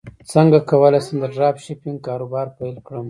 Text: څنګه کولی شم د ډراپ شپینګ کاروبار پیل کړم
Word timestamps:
څنګه 0.31 0.57
کولی 0.69 0.99
شم 1.05 1.15
د 1.21 1.25
ډراپ 1.33 1.55
شپینګ 1.65 1.97
کاروبار 2.07 2.45
پیل 2.57 2.75
کړم 2.85 2.99